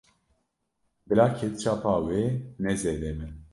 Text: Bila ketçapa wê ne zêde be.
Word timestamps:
Bila 1.07 1.25
ketçapa 1.37 1.93
wê 2.07 2.21
ne 2.63 2.71
zêde 2.81 3.11
be. 3.17 3.27